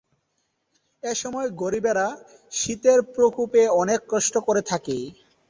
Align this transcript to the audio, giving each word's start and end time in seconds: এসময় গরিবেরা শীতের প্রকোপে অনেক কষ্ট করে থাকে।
এসময় 1.03 1.49
গরিবেরা 1.61 2.07
শীতের 2.51 2.99
প্রকোপে 3.13 3.63
অনেক 3.81 3.99
কষ্ট 4.09 4.33
করে 4.47 4.61
থাকে। 4.63 4.95